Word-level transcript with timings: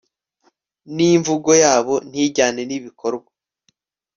n'imvugo 0.95 1.51
yabo 1.63 1.93
ntijyane 2.09 2.61
n'ibikorwa 2.65 3.31